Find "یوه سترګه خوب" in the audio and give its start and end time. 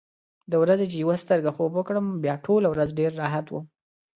1.03-1.71